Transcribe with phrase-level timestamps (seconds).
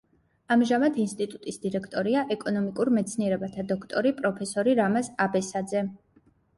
[0.53, 5.91] ამჟამად ინსტიტუტის დირექტორია ეკონომიკურ მეცნიერებათა დოქტორი, პროფესორი რამაზ აბესაძე.